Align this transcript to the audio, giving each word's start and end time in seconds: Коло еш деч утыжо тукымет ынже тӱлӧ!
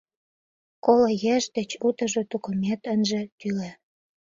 Коло 0.85 1.09
еш 1.35 1.43
деч 1.55 1.69
утыжо 1.87 2.21
тукымет 2.31 2.81
ынже 2.93 3.21
тӱлӧ! 3.39 3.69